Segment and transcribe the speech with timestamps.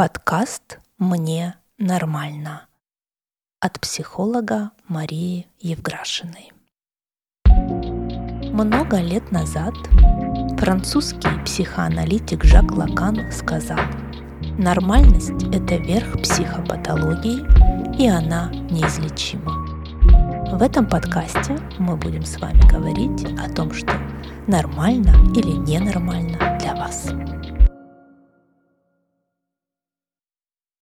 [0.00, 2.66] Подкаст «Мне нормально»
[3.60, 6.52] от психолога Марии Евграшиной.
[8.50, 9.74] Много лет назад
[10.58, 13.80] французский психоаналитик Жак Лакан сказал,
[14.56, 19.52] нормальность– это верх психопатологии, и она неизлечима.
[20.56, 23.92] В этом подкасте мы будем с вами говорить о том, что
[24.46, 26.49] нормально или ненормально.